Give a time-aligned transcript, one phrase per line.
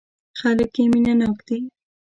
[0.39, 1.57] خلک یې مینه ناک دي.